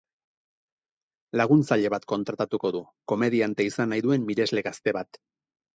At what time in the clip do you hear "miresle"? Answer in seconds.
4.33-4.71